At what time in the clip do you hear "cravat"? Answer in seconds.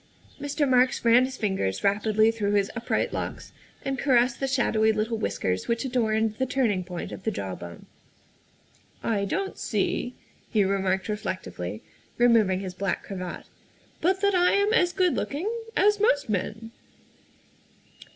13.03-13.45